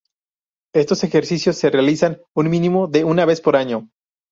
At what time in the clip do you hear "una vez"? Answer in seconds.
3.03-3.39